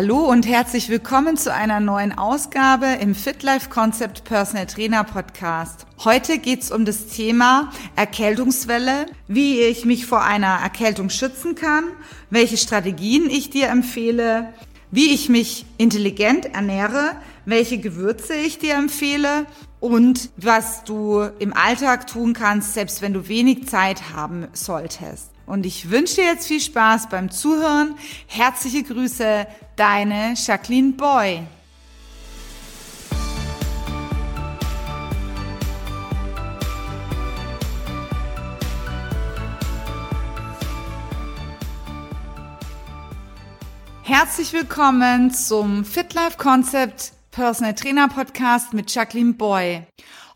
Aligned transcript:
Hallo 0.00 0.30
und 0.30 0.46
herzlich 0.46 0.90
willkommen 0.90 1.36
zu 1.36 1.52
einer 1.52 1.80
neuen 1.80 2.16
Ausgabe 2.16 2.86
im 3.00 3.16
Fit 3.16 3.42
Life 3.42 3.68
Concept 3.68 4.22
Personal 4.22 4.66
Trainer 4.66 5.02
Podcast. 5.02 5.86
Heute 6.04 6.38
geht's 6.38 6.70
um 6.70 6.84
das 6.84 7.08
Thema 7.08 7.72
Erkältungswelle, 7.96 9.06
wie 9.26 9.58
ich 9.58 9.84
mich 9.84 10.06
vor 10.06 10.22
einer 10.22 10.60
Erkältung 10.62 11.10
schützen 11.10 11.56
kann, 11.56 11.82
welche 12.30 12.56
Strategien 12.56 13.28
ich 13.28 13.50
dir 13.50 13.70
empfehle, 13.70 14.54
wie 14.92 15.12
ich 15.12 15.28
mich 15.28 15.66
intelligent 15.78 16.46
ernähre, 16.54 17.16
welche 17.44 17.78
Gewürze 17.78 18.34
ich 18.34 18.60
dir 18.60 18.76
empfehle 18.76 19.46
und 19.80 20.30
was 20.36 20.84
du 20.84 21.22
im 21.40 21.52
Alltag 21.52 22.06
tun 22.06 22.34
kannst, 22.34 22.74
selbst 22.74 23.02
wenn 23.02 23.14
du 23.14 23.26
wenig 23.26 23.66
Zeit 23.66 24.14
haben 24.14 24.46
solltest. 24.52 25.32
Und 25.48 25.64
ich 25.64 25.90
wünsche 25.90 26.16
dir 26.16 26.24
jetzt 26.24 26.46
viel 26.46 26.60
Spaß 26.60 27.08
beim 27.08 27.30
Zuhören. 27.30 27.96
Herzliche 28.26 28.82
Grüße, 28.82 29.46
deine 29.76 30.34
Jacqueline 30.36 30.92
Boy. 30.92 31.40
Herzlich 44.02 44.52
willkommen 44.52 45.32
zum 45.32 45.86
Fit 45.86 46.12
Life 46.12 46.36
Concept 46.36 47.12
Personal 47.30 47.74
Trainer 47.74 48.08
Podcast 48.08 48.74
mit 48.74 48.94
Jacqueline 48.94 49.32
Boy. 49.32 49.86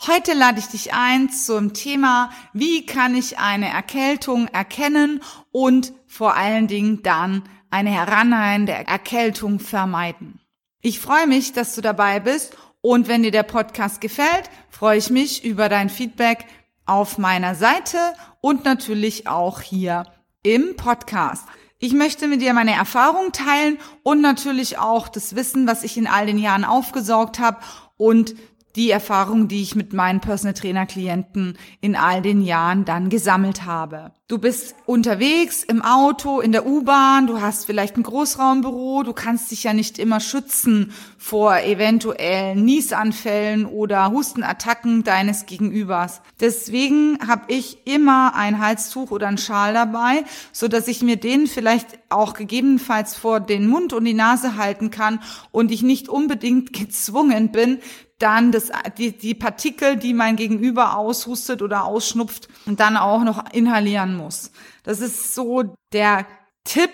Heute 0.08 0.32
lade 0.32 0.58
ich 0.58 0.66
dich 0.66 0.92
ein 0.94 1.30
zum 1.30 1.74
Thema, 1.74 2.30
wie 2.52 2.84
kann 2.86 3.14
ich 3.14 3.38
eine 3.38 3.68
Erkältung 3.68 4.48
erkennen 4.48 5.22
und 5.52 5.92
vor 6.08 6.34
allen 6.34 6.66
Dingen 6.66 7.04
dann 7.04 7.44
eine 7.70 7.90
herannahende 7.90 8.72
Erkältung 8.72 9.60
vermeiden. 9.60 10.40
Ich 10.80 10.98
freue 10.98 11.28
mich, 11.28 11.52
dass 11.52 11.76
du 11.76 11.82
dabei 11.82 12.18
bist 12.18 12.56
und 12.80 13.06
wenn 13.06 13.22
dir 13.22 13.30
der 13.30 13.44
Podcast 13.44 14.00
gefällt, 14.00 14.50
freue 14.70 14.98
ich 14.98 15.08
mich 15.08 15.44
über 15.44 15.68
dein 15.68 15.88
Feedback 15.88 16.46
auf 16.84 17.16
meiner 17.16 17.54
Seite 17.54 17.98
und 18.40 18.64
natürlich 18.64 19.28
auch 19.28 19.60
hier 19.60 20.06
im 20.42 20.74
Podcast. 20.74 21.46
Ich 21.78 21.92
möchte 21.92 22.26
mit 22.26 22.42
dir 22.42 22.54
meine 22.54 22.74
Erfahrung 22.74 23.30
teilen 23.30 23.78
und 24.02 24.20
natürlich 24.20 24.78
auch 24.78 25.06
das 25.06 25.36
Wissen, 25.36 25.68
was 25.68 25.84
ich 25.84 25.96
in 25.96 26.08
all 26.08 26.26
den 26.26 26.38
Jahren 26.38 26.64
aufgesaugt 26.64 27.38
habe 27.38 27.58
und 27.96 28.34
die 28.76 28.90
Erfahrung, 28.90 29.48
die 29.48 29.62
ich 29.62 29.74
mit 29.74 29.92
meinen 29.92 30.20
Personal 30.20 30.54
Trainer 30.54 30.86
Klienten 30.86 31.58
in 31.80 31.96
all 31.96 32.22
den 32.22 32.42
Jahren 32.42 32.84
dann 32.84 33.10
gesammelt 33.10 33.64
habe. 33.64 34.12
Du 34.28 34.38
bist 34.38 34.74
unterwegs 34.86 35.62
im 35.62 35.82
Auto, 35.82 36.40
in 36.40 36.52
der 36.52 36.66
U-Bahn, 36.66 37.26
du 37.26 37.42
hast 37.42 37.66
vielleicht 37.66 37.98
ein 37.98 38.02
Großraumbüro, 38.02 39.02
du 39.02 39.12
kannst 39.12 39.50
dich 39.50 39.64
ja 39.64 39.74
nicht 39.74 39.98
immer 39.98 40.20
schützen 40.20 40.92
vor 41.18 41.58
eventuellen 41.58 42.64
Niesanfällen 42.64 43.66
oder 43.66 44.10
Hustenattacken 44.10 45.04
deines 45.04 45.44
Gegenübers. 45.44 46.22
Deswegen 46.40 47.18
habe 47.26 47.52
ich 47.52 47.86
immer 47.86 48.34
ein 48.34 48.58
Halstuch 48.58 49.10
oder 49.10 49.28
ein 49.28 49.36
Schal 49.36 49.74
dabei, 49.74 50.24
so 50.50 50.66
dass 50.66 50.88
ich 50.88 51.02
mir 51.02 51.16
den 51.16 51.46
vielleicht 51.46 51.98
auch 52.08 52.32
gegebenenfalls 52.32 53.14
vor 53.14 53.38
den 53.38 53.66
Mund 53.66 53.92
und 53.92 54.06
die 54.06 54.14
Nase 54.14 54.56
halten 54.56 54.90
kann 54.90 55.20
und 55.50 55.70
ich 55.70 55.82
nicht 55.82 56.08
unbedingt 56.08 56.72
gezwungen 56.72 57.52
bin, 57.52 57.80
dann 58.22 58.52
das, 58.52 58.70
die, 58.98 59.12
die 59.12 59.34
Partikel, 59.34 59.96
die 59.96 60.14
mein 60.14 60.36
Gegenüber 60.36 60.96
aushustet 60.96 61.60
oder 61.60 61.84
ausschnupft, 61.84 62.48
dann 62.66 62.96
auch 62.96 63.24
noch 63.24 63.52
inhalieren 63.52 64.16
muss. 64.16 64.52
Das 64.84 65.00
ist 65.00 65.34
so 65.34 65.74
der 65.92 66.26
Tipp, 66.64 66.92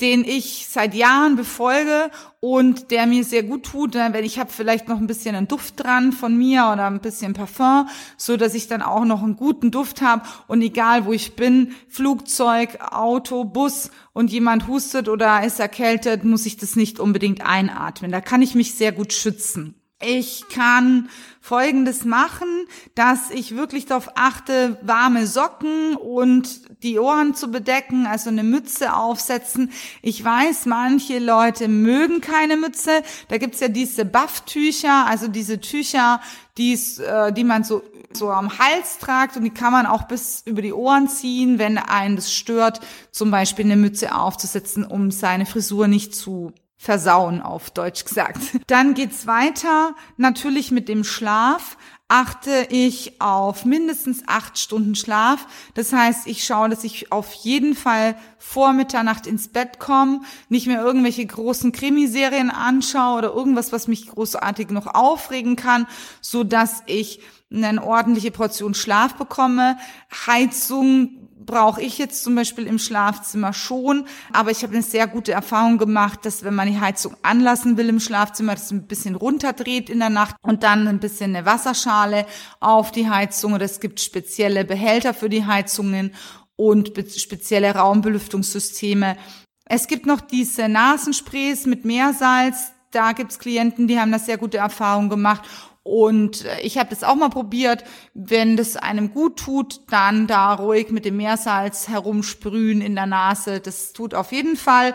den 0.00 0.24
ich 0.24 0.66
seit 0.68 0.94
Jahren 0.94 1.36
befolge 1.36 2.10
und 2.40 2.90
der 2.90 3.06
mir 3.06 3.22
sehr 3.22 3.42
gut 3.42 3.64
tut, 3.64 3.94
wenn 3.94 4.24
ich 4.24 4.38
habe 4.38 4.50
vielleicht 4.50 4.88
noch 4.88 4.98
ein 4.98 5.06
bisschen 5.06 5.36
einen 5.36 5.46
Duft 5.46 5.82
dran 5.82 6.12
von 6.12 6.36
mir 6.36 6.70
oder 6.72 6.86
ein 6.86 7.00
bisschen 7.00 7.34
Parfum, 7.34 7.88
so 8.16 8.36
dass 8.36 8.54
ich 8.54 8.66
dann 8.66 8.82
auch 8.82 9.04
noch 9.04 9.22
einen 9.22 9.36
guten 9.36 9.70
Duft 9.70 10.02
habe 10.02 10.22
und 10.48 10.62
egal 10.62 11.04
wo 11.04 11.12
ich 11.12 11.36
bin, 11.36 11.74
Flugzeug, 11.88 12.78
Auto, 12.90 13.44
Bus 13.44 13.90
und 14.12 14.32
jemand 14.32 14.66
hustet 14.66 15.08
oder 15.08 15.44
ist 15.44 15.60
erkältet, 15.60 16.24
muss 16.24 16.46
ich 16.46 16.56
das 16.56 16.74
nicht 16.74 16.98
unbedingt 16.98 17.46
einatmen. 17.46 18.10
Da 18.10 18.20
kann 18.20 18.42
ich 18.42 18.54
mich 18.54 18.74
sehr 18.74 18.92
gut 18.92 19.12
schützen. 19.12 19.81
Ich 20.04 20.48
kann 20.48 21.08
Folgendes 21.40 22.04
machen, 22.04 22.66
dass 22.94 23.30
ich 23.30 23.56
wirklich 23.56 23.86
darauf 23.86 24.10
achte, 24.14 24.78
warme 24.82 25.26
Socken 25.26 25.96
und 25.96 26.82
die 26.82 26.98
Ohren 26.98 27.34
zu 27.34 27.50
bedecken, 27.50 28.06
also 28.06 28.30
eine 28.30 28.44
Mütze 28.44 28.94
aufsetzen. 28.94 29.70
Ich 30.02 30.24
weiß, 30.24 30.66
manche 30.66 31.18
Leute 31.18 31.68
mögen 31.68 32.20
keine 32.20 32.56
Mütze. 32.56 33.02
Da 33.28 33.38
gibt's 33.38 33.60
ja 33.60 33.68
diese 33.68 34.04
Bufftücher, 34.04 35.06
also 35.06 35.28
diese 35.28 35.60
Tücher, 35.60 36.20
äh, 36.58 37.32
die 37.32 37.44
man 37.44 37.64
so 37.64 37.82
so 38.14 38.30
am 38.30 38.58
Hals 38.58 38.98
tragt 38.98 39.36
und 39.38 39.44
die 39.44 39.50
kann 39.50 39.72
man 39.72 39.86
auch 39.86 40.02
bis 40.02 40.42
über 40.44 40.60
die 40.60 40.74
Ohren 40.74 41.08
ziehen, 41.08 41.58
wenn 41.58 41.78
einen 41.78 42.16
das 42.16 42.32
stört, 42.32 42.80
zum 43.10 43.30
Beispiel 43.30 43.64
eine 43.64 43.76
Mütze 43.76 44.14
aufzusetzen, 44.14 44.84
um 44.84 45.10
seine 45.10 45.46
Frisur 45.46 45.88
nicht 45.88 46.14
zu 46.14 46.52
versauen, 46.82 47.40
auf 47.40 47.70
Deutsch 47.70 48.04
gesagt. 48.04 48.40
Dann 48.66 48.94
geht's 48.94 49.28
weiter, 49.28 49.94
natürlich 50.16 50.72
mit 50.72 50.88
dem 50.88 51.04
Schlaf 51.04 51.76
achte 52.08 52.66
ich 52.70 53.22
auf 53.22 53.64
mindestens 53.64 54.24
acht 54.26 54.58
Stunden 54.58 54.96
Schlaf. 54.96 55.46
Das 55.74 55.92
heißt, 55.94 56.26
ich 56.26 56.44
schaue, 56.44 56.68
dass 56.68 56.84
ich 56.84 57.10
auf 57.10 57.32
jeden 57.32 57.74
Fall 57.74 58.16
vor 58.36 58.72
Mitternacht 58.72 59.26
ins 59.26 59.48
Bett 59.48 59.78
komme, 59.78 60.20
nicht 60.50 60.66
mehr 60.66 60.82
irgendwelche 60.84 61.24
großen 61.24 61.72
Krimiserien 61.72 62.50
anschaue 62.50 63.16
oder 63.16 63.32
irgendwas, 63.32 63.72
was 63.72 63.88
mich 63.88 64.08
großartig 64.08 64.68
noch 64.70 64.88
aufregen 64.88 65.56
kann, 65.56 65.86
so 66.20 66.44
dass 66.44 66.82
ich 66.84 67.20
eine 67.50 67.82
ordentliche 67.82 68.32
Portion 68.32 68.74
Schlaf 68.74 69.14
bekomme. 69.14 69.78
Heizung 70.26 71.30
brauche 71.46 71.82
ich 71.82 71.98
jetzt 71.98 72.22
zum 72.22 72.34
Beispiel 72.34 72.66
im 72.66 72.78
Schlafzimmer 72.78 73.52
schon, 73.52 74.06
aber 74.32 74.50
ich 74.50 74.62
habe 74.62 74.74
eine 74.74 74.82
sehr 74.82 75.06
gute 75.06 75.32
Erfahrung 75.32 75.78
gemacht, 75.78 76.24
dass 76.24 76.44
wenn 76.44 76.54
man 76.54 76.68
die 76.68 76.80
Heizung 76.80 77.16
anlassen 77.22 77.76
will 77.76 77.88
im 77.88 78.00
Schlafzimmer, 78.00 78.54
das 78.54 78.70
ein 78.70 78.86
bisschen 78.86 79.14
runterdreht 79.14 79.90
in 79.90 79.98
der 79.98 80.10
Nacht 80.10 80.36
und 80.42 80.62
dann 80.62 80.88
ein 80.88 81.00
bisschen 81.00 81.34
eine 81.34 81.46
Wasserschale 81.46 82.26
auf 82.60 82.92
die 82.92 83.08
Heizung 83.08 83.54
oder 83.54 83.64
es 83.64 83.80
gibt 83.80 84.00
spezielle 84.00 84.64
Behälter 84.64 85.14
für 85.14 85.28
die 85.28 85.44
Heizungen 85.44 86.14
und 86.56 86.92
spezielle 87.16 87.74
Raumbelüftungssysteme. 87.74 89.16
Es 89.64 89.86
gibt 89.86 90.06
noch 90.06 90.20
diese 90.20 90.68
Nasensprays 90.68 91.66
mit 91.66 91.84
Meersalz. 91.84 92.72
Da 92.90 93.12
gibt's 93.12 93.38
Klienten, 93.38 93.88
die 93.88 93.98
haben 93.98 94.12
das 94.12 94.26
sehr 94.26 94.36
gute 94.36 94.58
Erfahrung 94.58 95.08
gemacht. 95.08 95.42
Und 95.82 96.44
äh, 96.44 96.60
ich 96.60 96.78
habe 96.78 96.90
das 96.90 97.04
auch 97.04 97.16
mal 97.16 97.28
probiert. 97.28 97.84
Wenn 98.14 98.56
das 98.56 98.76
einem 98.76 99.12
gut 99.12 99.38
tut, 99.38 99.80
dann 99.90 100.26
da 100.26 100.54
ruhig 100.54 100.90
mit 100.90 101.04
dem 101.04 101.16
Meersalz 101.16 101.88
herumsprühen 101.88 102.80
in 102.80 102.94
der 102.94 103.06
Nase. 103.06 103.60
Das 103.60 103.92
tut 103.92 104.14
auf 104.14 104.32
jeden 104.32 104.56
Fall 104.56 104.94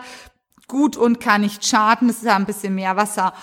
gut 0.66 0.96
und 0.96 1.20
kann 1.20 1.42
nicht 1.42 1.66
schaden. 1.66 2.08
Es 2.08 2.18
ist 2.18 2.24
ja 2.24 2.36
ein 2.36 2.46
bisschen 2.46 2.74
mehr 2.74 2.96
Wasser. 2.96 3.34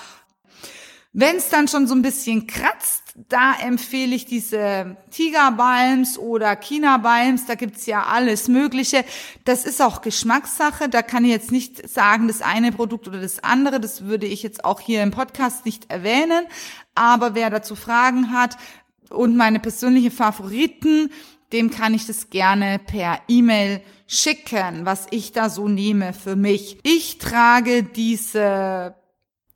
Wenn 1.14 1.38
es 1.38 1.50
dann 1.50 1.68
schon 1.68 1.88
so 1.88 1.96
ein 1.96 2.02
bisschen 2.02 2.48
kratzt, 2.48 3.05
da 3.16 3.53
empfehle 3.53 4.14
ich 4.14 4.26
diese 4.26 4.98
Tigerbalms 5.09 6.18
oder 6.18 6.53
China-Balms, 6.58 7.46
da 7.46 7.56
gibt's 7.56 7.86
ja 7.86 8.03
alles 8.03 8.50
Mögliche. 8.50 9.06
Das 9.46 9.66
ist 9.66 9.81
auch 9.81 10.02
Geschmackssache, 10.02 10.90
da 10.90 11.02
kann 11.02 11.24
ich 11.24 11.31
jetzt 11.31 11.52
nicht 11.52 11.88
sagen, 11.88 12.28
das 12.28 12.42
eine 12.42 12.73
Produkt 12.73 13.08
oder 13.08 13.22
das 13.22 13.41
andere, 13.41 13.79
das 13.79 14.03
würde 14.03 14.26
ich 14.26 14.44
jetzt 14.44 14.66
auch 14.66 14.82
hier 14.82 15.02
im 15.02 15.12
Podcast 15.12 15.66
nicht 15.66 15.90
erwähnen. 15.90 16.46
Aber 16.94 17.35
wer 17.35 17.50
dazu 17.50 17.76
Fragen 17.76 18.34
hat 18.34 18.58
und 19.09 19.38
meine 19.38 19.62
persönlichen 19.62 20.12
Favoriten, 20.12 21.09
dem 21.53 21.72
kann 21.72 21.94
ich 21.94 22.08
das 22.08 22.29
gerne 22.29 22.79
per 22.79 23.20
E-Mail 23.29 23.82
schicken, 24.08 24.85
was 24.85 25.08
ich 25.12 25.32
da 25.32 25.50
so 25.50 25.70
nehme 25.70 26.12
für 26.12 26.35
mich. 26.35 26.79
Ich 26.84 27.17
trage 27.17 27.84
diese 27.84 28.96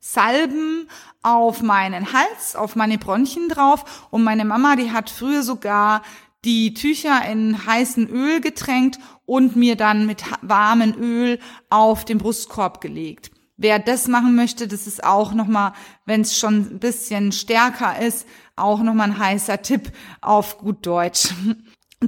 Salben 0.00 0.88
auf 1.22 1.60
meinen 1.60 2.12
Hals, 2.14 2.56
auf 2.56 2.74
meine 2.74 2.96
Bronchien 2.96 3.50
drauf 3.50 4.08
und 4.10 4.24
meine 4.24 4.46
Mama, 4.46 4.74
die 4.74 4.92
hat 4.92 5.10
früher 5.10 5.42
sogar 5.42 6.02
die 6.44 6.72
Tücher 6.72 7.22
in 7.30 7.66
heißen 7.66 8.08
Öl 8.08 8.40
getränkt 8.40 8.98
und 9.26 9.56
mir 9.56 9.76
dann 9.76 10.06
mit 10.06 10.24
warmem 10.40 10.94
Öl 10.94 11.38
auf 11.68 12.06
den 12.06 12.16
Brustkorb 12.16 12.80
gelegt. 12.80 13.30
Wer 13.58 13.78
das 13.78 14.08
machen 14.08 14.34
möchte, 14.34 14.66
das 14.66 14.86
ist 14.86 15.04
auch 15.04 15.34
nochmal, 15.34 15.74
wenn 16.06 16.22
es 16.22 16.38
schon 16.38 16.60
ein 16.60 16.78
bisschen 16.78 17.30
stärker 17.30 18.00
ist, 18.00 18.26
auch 18.56 18.82
nochmal 18.82 19.10
ein 19.10 19.18
heißer 19.18 19.60
Tipp 19.60 19.92
auf 20.22 20.56
gut 20.56 20.86
Deutsch. 20.86 21.28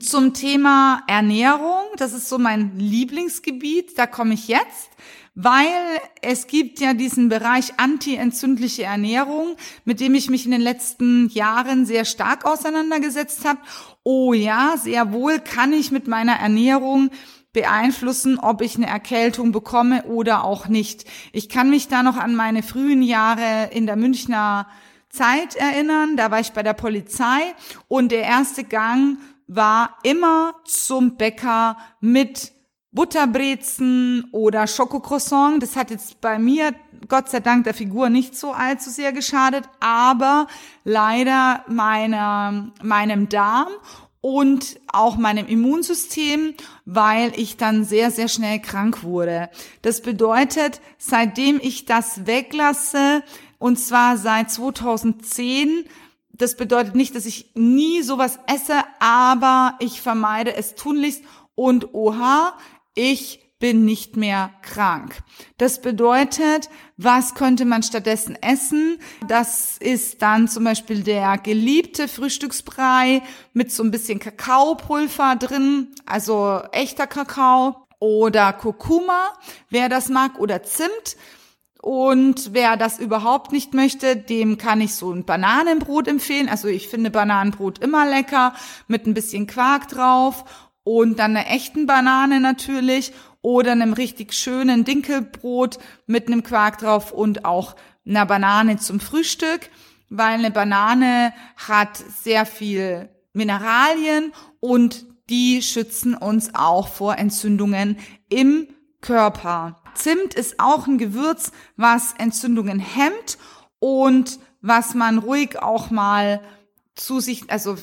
Zum 0.01 0.33
Thema 0.33 1.03
Ernährung, 1.07 1.83
das 1.99 2.15
ist 2.15 2.31
so 2.31 2.39
mein 2.39 2.79
Lieblingsgebiet, 2.79 3.99
da 3.99 4.07
komme 4.07 4.33
ich 4.33 4.49
jetzt 4.49 4.89
weil 5.35 5.71
es 6.21 6.47
gibt 6.47 6.81
ja 6.81 6.93
diesen 6.93 7.29
Bereich 7.29 7.79
antientzündliche 7.79 8.85
Ernährung, 8.85 9.57
mit 9.85 10.01
dem 10.01 10.15
ich 10.15 10.29
mich 10.29 10.45
in 10.45 10.51
den 10.51 10.61
letzten 10.61 11.29
Jahren 11.29 11.87
sehr 11.87 12.05
stark 12.05 12.45
auseinandergesetzt 12.45 13.45
habe. 13.45 13.61
Oh 14.03 14.35
ja, 14.35 14.75
sehr 14.77 15.13
wohl 15.13 15.39
kann 15.39 15.73
ich 15.73 15.91
mit 15.91 16.07
meiner 16.07 16.35
Ernährung 16.35 17.11
beeinflussen, 17.53 18.39
ob 18.39 18.63
ich 18.63 18.77
eine 18.77 18.87
Erkältung 18.87 19.53
bekomme 19.53 20.05
oder 20.05 20.45
auch 20.45 20.69
nicht. 20.69 21.05
Ich 21.33 21.49
kann 21.49 21.71
mich 21.71 21.89
da 21.89 22.03
noch 22.03 22.17
an 22.17 22.35
meine 22.35 22.63
frühen 22.63 23.03
Jahre 23.03 23.71
in 23.73 23.87
der 23.87 23.97
Münchner 23.97 24.67
Zeit 25.09 25.57
erinnern. 25.57 26.17
Da 26.17 26.31
war 26.31 26.41
ich 26.41 26.53
bei 26.53 26.63
der 26.63 26.73
Polizei 26.73 27.55
und 27.89 28.13
der 28.13 28.23
erste 28.23 28.65
Gang 28.65 29.19
war 29.47 29.99
immer 30.03 30.55
zum 30.65 31.17
Bäcker 31.17 31.77
mit 32.01 32.53
Butterbrezen 32.93 34.29
oder 34.33 34.67
Schokocroissant. 34.67 35.63
Das 35.63 35.77
hat 35.77 35.91
jetzt 35.91 36.21
bei 36.21 36.39
mir, 36.39 36.75
Gott 37.09 37.31
sei 37.31 37.41
Dank, 37.41 37.65
der 37.65 37.75
Figur 37.75 38.11
nicht 38.11 38.37
so 38.37 38.53
allzu 38.53 38.91
sehr 38.91 39.13
geschadet, 39.13 39.65
aber 39.81 40.47
leider 40.85 41.65
meiner, 41.69 42.71
meinem 42.83 43.31
Darm 43.31 43.69
und 44.21 44.79
auch 44.93 45.17
meinem 45.17 45.47
Immunsystem, 45.47 46.55
weil 46.85 47.33
ich 47.35 47.57
dann 47.57 47.85
sehr, 47.85 48.11
sehr 48.11 48.29
schnell 48.29 48.61
krank 48.61 49.03
wurde. 49.03 49.51
Das 49.81 50.03
bedeutet, 50.03 50.81
seitdem 50.99 51.59
ich 51.63 51.87
das 51.87 52.27
weglasse, 52.27 53.25
und 53.59 53.79
zwar 53.79 54.17
seit 54.17 54.51
2010, 54.51 55.85
das 56.33 56.57
bedeutet 56.57 56.95
nicht, 56.95 57.15
dass 57.15 57.27
ich 57.27 57.53
nie 57.55 58.03
sowas 58.03 58.39
esse, 58.47 58.83
aber 59.01 59.77
ich 59.81 60.01
vermeide 60.01 60.55
es 60.55 60.75
tunlichst 60.75 61.23
und 61.55 61.95
oha, 61.95 62.55
ich 62.95 63.43
bin 63.63 63.85
nicht 63.85 64.17
mehr 64.17 64.51
krank. 64.63 65.23
Das 65.57 65.81
bedeutet, 65.81 66.69
was 66.97 67.37
könnte 67.37 67.65
man 67.65 67.85
stattdessen 67.85 68.37
essen? 68.43 68.99
Das 69.29 69.79
ist 69.79 70.21
dann 70.21 70.49
zum 70.49 70.65
Beispiel 70.65 71.05
der 71.05 71.39
geliebte 71.39 72.09
Frühstücksbrei 72.09 73.23
mit 73.53 73.71
so 73.71 73.85
ein 73.85 73.93
bisschen 73.93 74.19
Kakaopulver 74.19 75.37
drin, 75.37 75.95
also 76.07 76.61
echter 76.73 77.07
Kakao 77.07 77.87
oder 78.01 78.53
Kurkuma, 78.53 79.33
wer 79.71 79.89
das 79.89 80.09
mag, 80.09 80.41
oder 80.41 80.65
Zimt. 80.65 81.17
Und 81.81 82.55
wer 82.55 82.77
das 82.77 82.99
überhaupt 82.99 83.53
nicht 83.53 83.75
möchte, 83.75 84.17
dem 84.17 84.59
kann 84.59 84.81
ich 84.81 84.95
so 84.95 85.13
ein 85.13 85.25
Bananenbrot 85.25 86.09
empfehlen. 86.09 86.49
Also 86.49 86.67
ich 86.67 86.89
finde 86.89 87.11
Bananenbrot 87.11 87.79
immer 87.79 88.07
lecker 88.09 88.55
mit 88.89 89.07
ein 89.07 89.15
bisschen 89.15 89.47
Quark 89.47 89.89
drauf 89.89 90.45
und 90.85 91.19
dann 91.19 91.37
einer 91.37 91.51
echten 91.51 91.87
Banane 91.87 92.41
natürlich 92.41 93.13
oder 93.41 93.73
einem 93.73 93.93
richtig 93.93 94.33
schönen 94.33 94.85
Dinkelbrot 94.85 95.79
mit 96.07 96.27
einem 96.27 96.43
Quark 96.43 96.79
drauf 96.79 97.13
und 97.13 97.45
auch 97.45 97.77
einer 98.07 98.27
Banane 98.27 98.79
zum 98.79 99.01
Frühstück, 99.01 99.71
weil 100.09 100.35
eine 100.35 100.51
Banane 100.51 101.33
hat 101.57 101.97
sehr 101.97 102.47
viel 102.47 103.09
Mineralien 103.33 104.33
und 104.61 105.07
die 105.31 105.63
schützen 105.63 106.15
uns 106.15 106.55
auch 106.55 106.89
vor 106.89 107.17
Entzündungen 107.17 107.99
im 108.29 108.69
Körper. 109.01 109.83
Zimt 109.95 110.35
ist 110.35 110.59
auch 110.59 110.87
ein 110.87 110.99
Gewürz, 110.99 111.53
was 111.77 112.15
Entzündungen 112.19 112.79
hemmt 112.79 113.39
und 113.79 114.39
was 114.61 114.95
man 114.95 115.19
ruhig 115.19 115.61
auch 115.61 115.91
mal 115.91 116.41
zu 116.95 117.21
sich, 117.21 117.51
also 117.51 117.77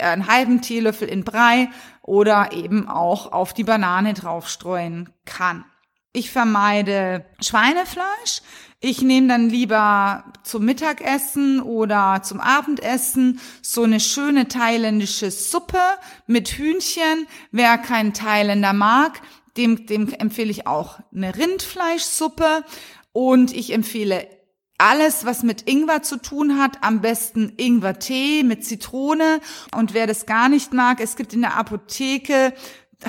einen 0.00 0.26
halben 0.26 0.60
Teelöffel 0.60 1.08
in 1.08 1.24
Brei 1.24 1.68
oder 2.02 2.52
eben 2.52 2.88
auch 2.88 3.32
auf 3.32 3.54
die 3.54 3.64
Banane 3.64 4.14
draufstreuen 4.14 5.10
kann. 5.24 5.64
Ich 6.12 6.30
vermeide 6.30 7.24
Schweinefleisch. 7.40 8.42
Ich 8.80 9.02
nehme 9.02 9.28
dann 9.28 9.48
lieber 9.50 10.24
zum 10.42 10.64
Mittagessen 10.64 11.60
oder 11.60 12.22
zum 12.22 12.40
Abendessen 12.40 13.38
so 13.62 13.82
eine 13.82 14.00
schöne 14.00 14.48
thailändische 14.48 15.30
Suppe 15.30 15.82
mit 16.26 16.48
Hühnchen. 16.48 17.26
Wer 17.52 17.78
keinen 17.78 18.14
Thailänder 18.14 18.72
mag, 18.72 19.20
dem, 19.56 19.86
dem 19.86 20.12
empfehle 20.12 20.50
ich 20.50 20.66
auch 20.66 20.98
eine 21.14 21.36
Rindfleischsuppe. 21.36 22.64
Und 23.12 23.54
ich 23.54 23.72
empfehle 23.72 24.26
alles, 24.80 25.24
was 25.24 25.42
mit 25.42 25.68
Ingwer 25.68 26.02
zu 26.02 26.16
tun 26.16 26.58
hat, 26.58 26.78
am 26.82 27.00
besten 27.00 27.52
Ingwertee 27.56 28.42
mit 28.42 28.64
Zitrone. 28.64 29.40
Und 29.76 29.94
wer 29.94 30.06
das 30.06 30.26
gar 30.26 30.48
nicht 30.48 30.72
mag, 30.72 31.00
es 31.00 31.16
gibt 31.16 31.32
in 31.32 31.42
der 31.42 31.56
Apotheke 31.56 32.52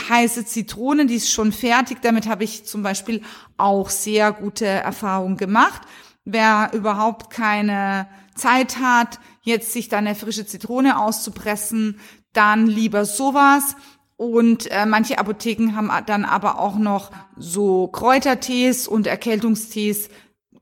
heiße 0.09 0.45
Zitrone, 0.45 1.05
die 1.05 1.15
ist 1.15 1.31
schon 1.31 1.51
fertig. 1.51 2.01
Damit 2.01 2.27
habe 2.27 2.43
ich 2.43 2.65
zum 2.65 2.83
Beispiel 2.83 3.21
auch 3.57 3.89
sehr 3.89 4.31
gute 4.31 4.65
Erfahrungen 4.65 5.37
gemacht. 5.37 5.81
Wer 6.23 6.71
überhaupt 6.73 7.29
keine 7.29 8.07
Zeit 8.35 8.77
hat, 8.77 9.19
jetzt 9.41 9.73
sich 9.73 9.89
da 9.89 9.97
eine 9.97 10.15
frische 10.15 10.45
Zitrone 10.45 10.99
auszupressen, 10.99 11.99
dann 12.33 12.67
lieber 12.67 13.05
sowas. 13.05 13.75
Und 14.17 14.69
äh, 14.69 14.85
manche 14.85 15.17
Apotheken 15.17 15.75
haben 15.75 15.89
dann 16.05 16.25
aber 16.25 16.59
auch 16.59 16.77
noch 16.77 17.11
so 17.37 17.87
Kräutertees 17.87 18.87
und 18.87 19.07
Erkältungstees 19.07 20.09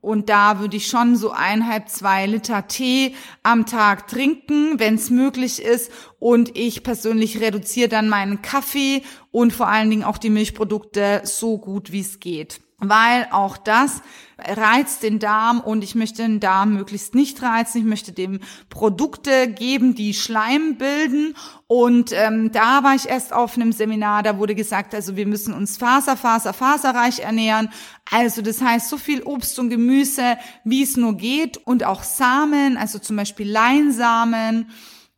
und 0.00 0.28
da 0.30 0.60
würde 0.60 0.76
ich 0.76 0.86
schon 0.86 1.16
so 1.16 1.30
eineinhalb, 1.30 1.88
zwei 1.88 2.26
Liter 2.26 2.66
Tee 2.66 3.14
am 3.42 3.66
Tag 3.66 4.08
trinken, 4.08 4.78
wenn 4.78 4.94
es 4.94 5.10
möglich 5.10 5.60
ist. 5.62 5.92
Und 6.18 6.56
ich 6.56 6.82
persönlich 6.82 7.40
reduziere 7.40 7.88
dann 7.88 8.08
meinen 8.08 8.40
Kaffee 8.40 9.02
und 9.30 9.52
vor 9.52 9.68
allen 9.68 9.90
Dingen 9.90 10.04
auch 10.04 10.18
die 10.18 10.30
Milchprodukte 10.30 11.20
so 11.24 11.58
gut 11.58 11.92
wie 11.92 12.00
es 12.00 12.18
geht 12.18 12.60
weil 12.80 13.28
auch 13.30 13.56
das 13.56 14.02
reizt 14.38 15.02
den 15.02 15.18
Darm 15.18 15.60
und 15.60 15.84
ich 15.84 15.94
möchte 15.94 16.22
den 16.22 16.40
Darm 16.40 16.74
möglichst 16.74 17.14
nicht 17.14 17.42
reizen. 17.42 17.78
Ich 17.78 17.84
möchte 17.84 18.12
dem 18.12 18.40
Produkte 18.68 19.48
geben, 19.48 19.94
die 19.94 20.14
Schleim 20.14 20.76
bilden. 20.76 21.36
Und 21.66 22.12
ähm, 22.12 22.50
da 22.52 22.82
war 22.82 22.94
ich 22.94 23.08
erst 23.08 23.32
auf 23.32 23.56
einem 23.56 23.72
Seminar, 23.72 24.22
da 24.22 24.38
wurde 24.38 24.54
gesagt, 24.54 24.94
also 24.94 25.16
wir 25.16 25.26
müssen 25.26 25.54
uns 25.54 25.76
faser, 25.76 26.16
faser, 26.16 26.52
faserreich 26.52 27.20
ernähren. 27.20 27.70
Also 28.10 28.42
das 28.42 28.60
heißt 28.60 28.88
so 28.88 28.96
viel 28.96 29.22
Obst 29.22 29.58
und 29.58 29.70
Gemüse, 29.70 30.36
wie 30.64 30.82
es 30.82 30.96
nur 30.96 31.16
geht 31.16 31.58
und 31.58 31.84
auch 31.84 32.02
Samen, 32.02 32.76
also 32.76 32.98
zum 32.98 33.16
Beispiel 33.16 33.48
Leinsamen 33.48 34.70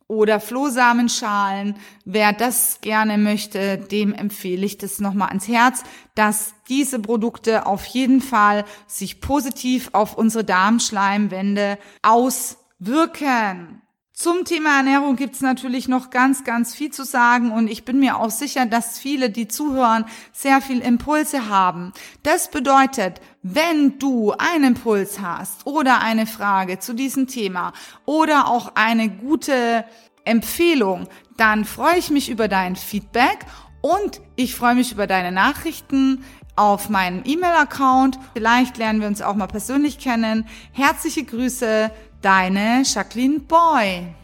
oder 0.07 0.39
Flohsamenschalen. 0.39 1.75
Wer 2.05 2.33
das 2.33 2.79
gerne 2.81 3.17
möchte, 3.17 3.77
dem 3.77 4.13
empfehle 4.13 4.65
ich 4.65 4.77
das 4.77 4.99
nochmal 4.99 5.29
ans 5.29 5.47
Herz, 5.47 5.83
dass 6.15 6.53
diese 6.69 6.99
Produkte 6.99 7.65
auf 7.65 7.85
jeden 7.85 8.21
Fall 8.21 8.65
sich 8.87 9.21
positiv 9.21 9.89
auf 9.93 10.17
unsere 10.17 10.43
Darmschleimwände 10.43 11.77
auswirken. 12.01 13.82
Zum 14.15 14.45
Thema 14.45 14.77
Ernährung 14.77 15.15
gibt's 15.15 15.41
natürlich 15.41 15.87
noch 15.87 16.11
ganz, 16.11 16.43
ganz 16.43 16.75
viel 16.75 16.91
zu 16.91 17.03
sagen 17.03 17.51
und 17.51 17.67
ich 17.67 17.83
bin 17.83 17.99
mir 17.99 18.19
auch 18.19 18.29
sicher, 18.29 18.67
dass 18.67 18.99
viele, 18.99 19.31
die 19.31 19.47
zuhören, 19.47 20.05
sehr 20.31 20.61
viel 20.61 20.81
Impulse 20.81 21.49
haben. 21.49 21.93
Das 22.21 22.51
bedeutet, 22.51 23.21
wenn 23.41 23.97
du 23.97 24.31
einen 24.33 24.75
Impuls 24.75 25.19
hast 25.19 25.65
oder 25.65 26.01
eine 26.01 26.27
Frage 26.27 26.77
zu 26.77 26.93
diesem 26.93 27.25
Thema 27.25 27.73
oder 28.05 28.49
auch 28.49 28.73
eine 28.75 29.09
gute 29.09 29.83
Empfehlung, 30.25 31.07
dann 31.35 31.65
freue 31.65 31.97
ich 31.97 32.11
mich 32.11 32.29
über 32.29 32.47
dein 32.47 32.75
Feedback 32.75 33.39
und 33.81 34.21
ich 34.35 34.53
freue 34.53 34.75
mich 34.75 34.91
über 34.91 35.07
deine 35.07 35.31
Nachrichten 35.31 36.23
auf 36.55 36.87
meinen 36.87 37.23
E-Mail-Account. 37.25 38.19
Vielleicht 38.33 38.77
lernen 38.77 39.01
wir 39.01 39.07
uns 39.07 39.23
auch 39.23 39.33
mal 39.33 39.47
persönlich 39.47 39.97
kennen. 39.97 40.45
Herzliche 40.71 41.23
Grüße, 41.23 41.89
deine 42.23 42.83
Jacqueline 42.85 43.41
Boy. 43.41 44.22